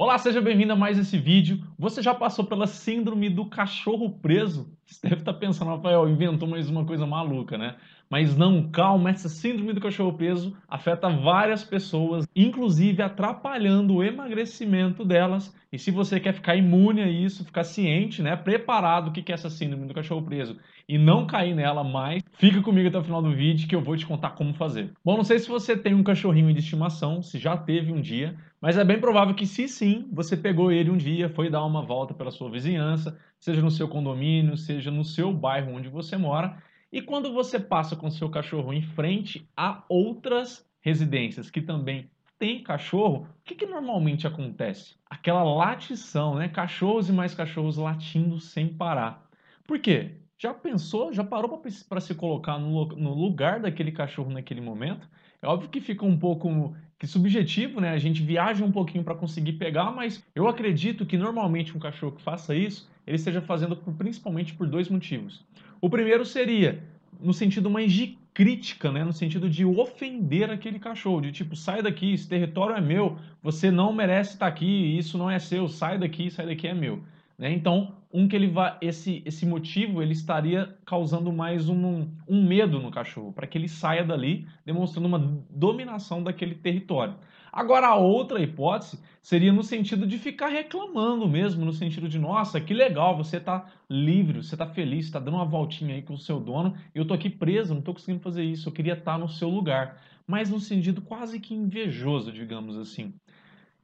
[0.00, 1.60] Olá, seja bem-vindo a mais esse vídeo.
[1.78, 4.74] Você já passou pela síndrome do cachorro preso?
[4.86, 7.76] Você deve estar pensando, Rafael, inventou mais uma coisa maluca, né?
[8.10, 15.04] Mas não, calma, essa síndrome do cachorro preso afeta várias pessoas, inclusive atrapalhando o emagrecimento
[15.04, 15.54] delas.
[15.72, 19.34] E se você quer ficar imune a isso, ficar ciente, né, preparado o que é
[19.34, 20.58] essa síndrome do cachorro preso
[20.88, 23.96] e não cair nela mais, fica comigo até o final do vídeo que eu vou
[23.96, 24.90] te contar como fazer.
[25.04, 28.34] Bom, não sei se você tem um cachorrinho de estimação, se já teve um dia,
[28.60, 31.80] mas é bem provável que se sim, você pegou ele um dia, foi dar uma
[31.80, 36.60] volta pela sua vizinhança, seja no seu condomínio, seja no seu bairro onde você mora,
[36.92, 42.62] e quando você passa com seu cachorro em frente a outras residências que também tem
[42.62, 44.96] cachorro, o que, que, normalmente acontece?
[45.08, 46.48] Aquela latição, né?
[46.48, 49.28] Cachorros e mais cachorros latindo sem parar.
[49.66, 50.16] Por quê?
[50.38, 55.06] Já pensou, já parou para se colocar no, no, lugar daquele cachorro naquele momento?
[55.42, 57.90] É óbvio que fica um pouco que subjetivo, né?
[57.90, 62.12] A gente viaja um pouquinho para conseguir pegar, mas eu acredito que normalmente um cachorro
[62.12, 65.42] que faça isso, ele esteja fazendo por, principalmente por dois motivos.
[65.80, 66.82] O primeiro seria
[67.18, 69.02] no sentido mais de crítica, né?
[69.02, 73.70] no sentido de ofender aquele cachorro, de tipo, sai daqui, esse território é meu, você
[73.70, 77.02] não merece estar aqui, isso não é seu, sai daqui, sai daqui é meu.
[77.38, 77.50] Né?
[77.52, 82.80] Então, um que ele vai, esse, esse motivo ele estaria causando mais um, um medo
[82.80, 87.14] no cachorro, para que ele saia dali, demonstrando uma dominação daquele território.
[87.52, 92.60] Agora, a outra hipótese seria no sentido de ficar reclamando mesmo, no sentido de, nossa,
[92.60, 96.18] que legal, você está livre, você está feliz, está dando uma voltinha aí com o
[96.18, 99.18] seu dono, eu estou aqui preso, não estou conseguindo fazer isso, eu queria estar tá
[99.18, 100.00] no seu lugar.
[100.26, 103.12] Mas no sentido quase que invejoso, digamos assim.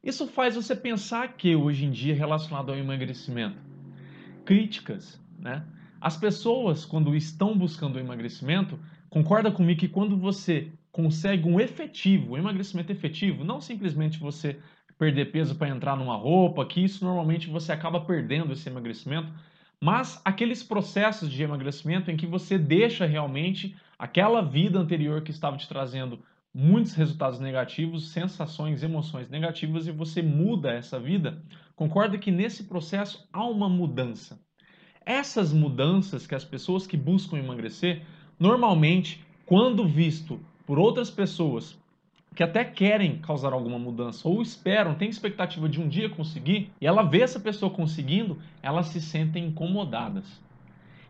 [0.03, 3.59] Isso faz você pensar que, hoje em dia, relacionado ao emagrecimento,
[4.47, 5.63] críticas, né?
[6.01, 8.79] As pessoas, quando estão buscando emagrecimento,
[9.11, 14.59] concorda comigo que quando você consegue um efetivo, um emagrecimento efetivo, não simplesmente você
[14.99, 19.31] perder peso para entrar numa roupa, que isso normalmente você acaba perdendo esse emagrecimento,
[19.81, 25.57] mas aqueles processos de emagrecimento em que você deixa realmente aquela vida anterior que estava
[25.57, 26.19] te trazendo
[26.59, 31.43] muitos resultados negativos, sensações, emoções negativas e você muda essa vida,
[31.75, 34.41] concorda que nesse processo há uma mudança.
[35.05, 38.07] Essas mudanças que as pessoas que buscam emagrecer,
[38.41, 41.79] normalmente, quando visto por outras pessoas
[42.35, 46.87] que até querem causar alguma mudança ou esperam, têm expectativa de um dia conseguir, e
[46.87, 50.41] ela vê essa pessoa conseguindo, elas se sentem incomodadas.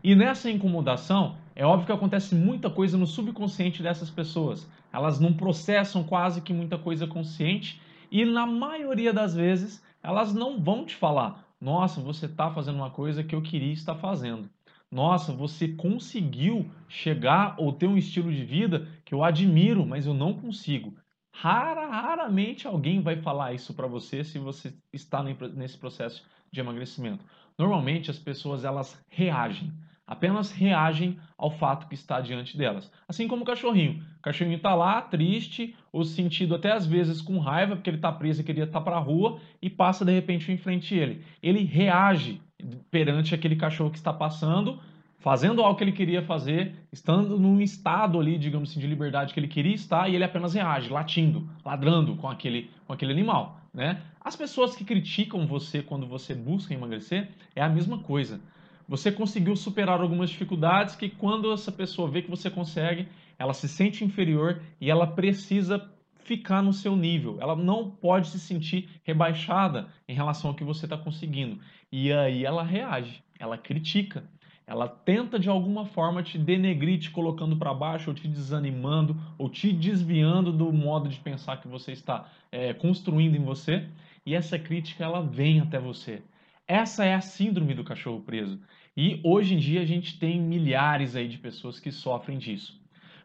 [0.03, 4.69] E nessa incomodação, é óbvio que acontece muita coisa no subconsciente dessas pessoas.
[4.93, 7.81] Elas não processam quase que muita coisa consciente
[8.11, 12.91] e na maioria das vezes elas não vão te falar: "Nossa, você está fazendo uma
[12.91, 14.47] coisa que eu queria estar fazendo"
[14.89, 20.13] nossa, você conseguiu chegar ou ter um estilo de vida que eu admiro, mas eu
[20.13, 20.95] não consigo.
[21.31, 27.23] Rara, raramente alguém vai falar isso para você se você está nesse processo de emagrecimento.
[27.57, 29.73] Normalmente as pessoas elas reagem,
[30.07, 32.89] apenas reagem ao fato que está diante delas.
[33.07, 34.01] Assim como o cachorrinho.
[34.17, 38.11] O cachorrinho está lá, triste, ou sentido até às vezes com raiva, porque ele está
[38.11, 40.97] preso e queria estar tá para a rua, e passa de repente em frente a
[40.97, 41.23] ele.
[41.43, 42.41] Ele reage
[42.89, 44.79] perante aquele cachorro que está passando,
[45.19, 49.39] fazendo algo que ele queria fazer, estando num estado ali, digamos assim, de liberdade que
[49.39, 53.59] ele queria estar, e ele apenas reage, latindo, ladrando com aquele, com aquele animal.
[53.73, 54.01] Né?
[54.21, 58.39] As pessoas que criticam você quando você busca emagrecer é a mesma coisa.
[58.87, 63.67] Você conseguiu superar algumas dificuldades que quando essa pessoa vê que você consegue, ela se
[63.67, 65.91] sente inferior e ela precisa
[66.27, 67.37] ficar no seu nível.
[67.41, 71.59] Ela não pode se sentir rebaixada em relação ao que você está conseguindo.
[71.91, 74.23] E aí ela reage, ela critica,
[74.65, 79.49] ela tenta de alguma forma te denegrir, te colocando para baixo, ou te desanimando, ou
[79.49, 83.87] te desviando do modo de pensar que você está é, construindo em você.
[84.25, 86.21] E essa crítica ela vem até você.
[86.67, 88.59] Essa é a síndrome do cachorro preso.
[88.95, 92.77] E hoje em dia a gente tem milhares aí de pessoas que sofrem disso.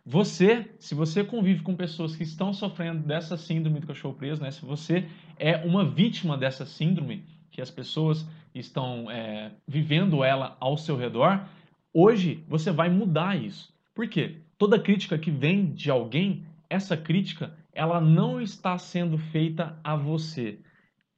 [0.04, 4.50] Você, se você convive com pessoas que estão sofrendo dessa síndrome do cachorro preso, né?
[4.50, 5.08] Se você
[5.38, 11.44] é uma vítima dessa síndrome, que as pessoas estão é, vivendo ela ao seu redor,
[11.92, 13.72] hoje você vai mudar isso.
[13.94, 14.36] Por quê?
[14.56, 20.58] Toda crítica que vem de alguém, essa crítica, ela não está sendo feita a você.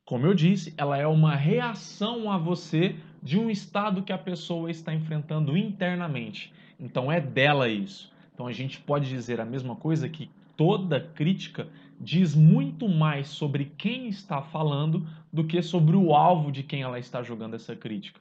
[0.04, 4.70] Como eu disse, ela é uma reação a você de um estado que a pessoa
[4.70, 6.52] está enfrentando internamente.
[6.78, 8.12] Então é dela isso.
[8.34, 11.68] Então a gente pode dizer a mesma coisa que toda crítica
[11.98, 16.98] diz muito mais sobre quem está falando do que sobre o alvo de quem ela
[16.98, 18.20] está jogando essa crítica.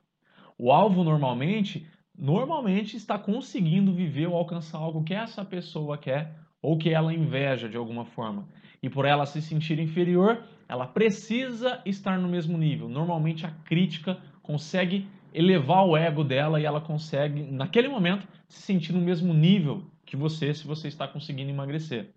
[0.58, 1.86] O alvo normalmente,
[2.18, 7.68] normalmente está conseguindo viver ou alcançar algo que essa pessoa quer ou que ela inveja
[7.68, 8.48] de alguma forma.
[8.84, 12.90] E por ela se sentir inferior, ela precisa estar no mesmo nível.
[12.90, 18.92] Normalmente a crítica consegue elevar o ego dela e ela consegue, naquele momento, se sentir
[18.92, 22.10] no mesmo nível que você se você está conseguindo emagrecer.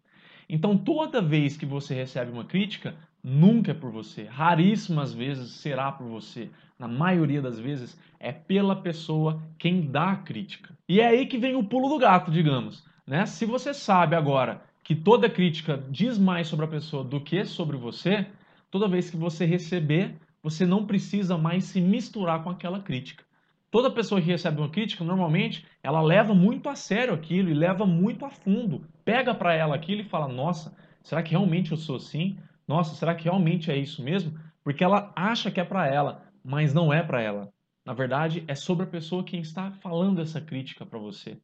[0.49, 4.25] Então, toda vez que você recebe uma crítica, nunca é por você.
[4.25, 6.51] Raríssimas vezes será por você.
[6.79, 10.77] Na maioria das vezes é pela pessoa quem dá a crítica.
[10.89, 12.85] E é aí que vem o pulo do gato, digamos.
[13.07, 13.25] Né?
[13.25, 17.77] Se você sabe agora que toda crítica diz mais sobre a pessoa do que sobre
[17.77, 18.25] você,
[18.71, 23.25] toda vez que você receber, você não precisa mais se misturar com aquela crítica.
[23.69, 27.85] Toda pessoa que recebe uma crítica, normalmente, ela leva muito a sério aquilo e leva
[27.85, 28.87] muito a fundo.
[29.05, 32.39] Pega para ela aquilo e fala: "Nossa, será que realmente eu sou assim?
[32.69, 36.73] Nossa, será que realmente é isso mesmo?" Porque ela acha que é para ela, mas
[36.73, 37.53] não é para ela.
[37.85, 41.37] Na verdade, é sobre a pessoa quem está falando essa crítica para você.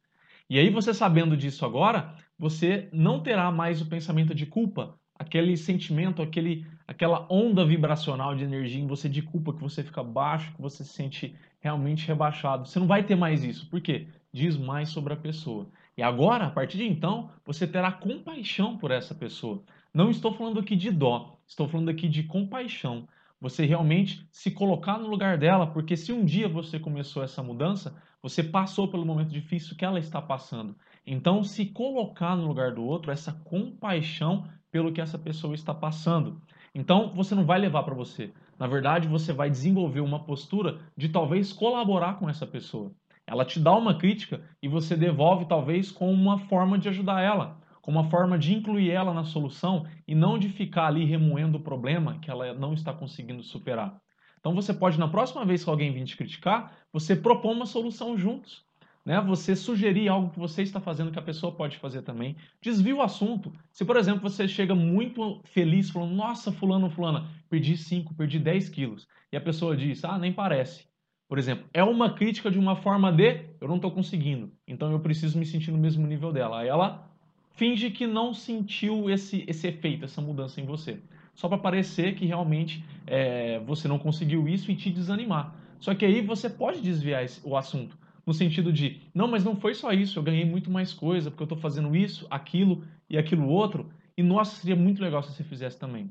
[0.49, 5.57] E aí você sabendo disso agora, você não terá mais o pensamento de culpa, aquele
[5.57, 10.53] sentimento, aquele, aquela onda vibracional de energia em você de culpa, que você fica baixo,
[10.55, 12.67] que você se sente realmente rebaixado.
[12.67, 13.69] Você não vai ter mais isso.
[13.71, 14.09] Por quê?
[14.33, 15.69] Diz mais sobre a pessoa.
[15.97, 19.63] E agora, a partir de então, você terá compaixão por essa pessoa.
[19.95, 23.07] Não estou falando aqui de dó, estou falando aqui de compaixão.
[23.41, 28.01] Você realmente se colocar no lugar dela, porque se um dia você começou essa mudança,
[28.23, 30.77] você passou pelo momento difícil que ela está passando.
[31.05, 36.41] Então, se colocar no lugar do outro, essa compaixão pelo que essa pessoa está passando.
[36.75, 38.33] Então, você não vai levar para você.
[38.59, 42.93] Na verdade, você vai desenvolver uma postura de talvez colaborar com essa pessoa.
[43.27, 47.61] Ela te dá uma crítica e você devolve talvez com uma forma de ajudar ela,
[47.81, 51.63] com uma forma de incluir ela na solução e não de ficar ali remoendo o
[51.63, 54.01] problema que ela não está conseguindo superar.
[54.43, 58.19] Então você pode, na próxima vez que alguém vir te criticar, você propor uma solução
[58.19, 58.67] juntos
[59.05, 62.37] né, você sugerir algo que você está fazendo que a pessoa pode fazer também.
[62.61, 63.53] Desvia o assunto.
[63.73, 68.69] Se, por exemplo, você chega muito feliz falando, nossa, fulano, fulana, perdi 5, perdi 10
[68.69, 69.09] quilos.
[69.33, 70.87] E a pessoa diz, ah, nem parece.
[71.29, 75.01] Por exemplo, é uma crítica de uma forma de, eu não estou conseguindo, então eu
[75.01, 76.61] preciso me sentir no mesmo nível dela.
[76.61, 77.11] Aí ela
[77.55, 81.03] finge que não sentiu esse, esse efeito, essa mudança em você.
[81.35, 85.55] Só para parecer que realmente é, você não conseguiu isso e te desanimar.
[85.79, 87.97] Só que aí você pode desviar esse, o assunto
[88.27, 91.43] no sentido de, não, mas não foi só isso, eu ganhei muito mais coisa, porque
[91.43, 95.45] eu estou fazendo isso, aquilo e aquilo outro, e nossa, seria muito legal se você
[95.45, 96.11] fizesse também.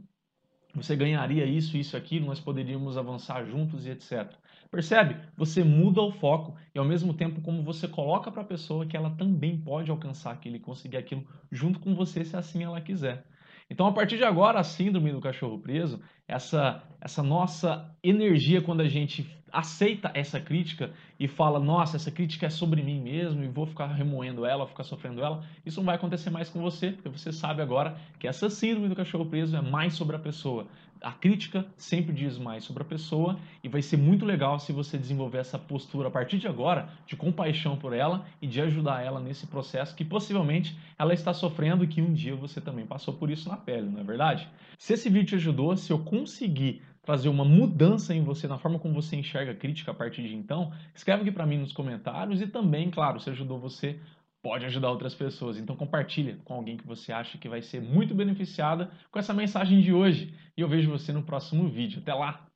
[0.73, 4.33] Você ganharia isso, isso, aquilo, nós poderíamos avançar juntos e etc.
[4.69, 5.17] Percebe?
[5.35, 8.95] Você muda o foco e ao mesmo tempo como você coloca para a pessoa que
[8.95, 13.25] ela também pode alcançar aquilo e conseguir aquilo junto com você, se assim ela quiser.
[13.71, 18.81] Então, a partir de agora, a síndrome do cachorro preso, essa, essa nossa energia quando
[18.81, 23.48] a gente aceita essa crítica e fala, nossa, essa crítica é sobre mim mesmo e
[23.48, 27.09] vou ficar remoendo ela, ficar sofrendo ela, isso não vai acontecer mais com você, porque
[27.09, 30.68] você sabe agora que essa síndrome do cachorro preso é mais sobre a pessoa.
[31.01, 35.00] A crítica sempre diz mais sobre a pessoa e vai ser muito legal se você
[35.00, 39.19] desenvolver essa postura a partir de agora de compaixão por ela e de ajudar ela
[39.19, 43.31] nesse processo que possivelmente ela está sofrendo e que um dia você também passou por
[43.31, 44.48] isso na pele, não é verdade?
[44.77, 48.80] Se esse vídeo te ajudou, se eu conseguir trazer uma mudança em você, na forma
[48.80, 52.42] como você enxerga a crítica a partir de então, escreve aqui para mim nos comentários
[52.42, 54.00] e também, claro, se ajudou você
[54.42, 55.57] pode ajudar outras pessoas.
[55.57, 59.81] Então compartilha com alguém que você acha que vai ser muito beneficiada com essa mensagem
[59.81, 60.33] de hoje.
[60.57, 62.01] E eu vejo você no próximo vídeo.
[62.01, 62.50] Até lá!